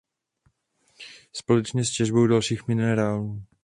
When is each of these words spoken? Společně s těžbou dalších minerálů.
Společně 1.33 1.85
s 1.85 1.91
těžbou 1.91 2.27
dalších 2.27 2.67
minerálů. 2.67 3.43